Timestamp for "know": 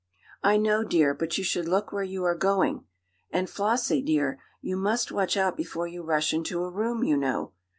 0.57-0.83, 7.15-7.53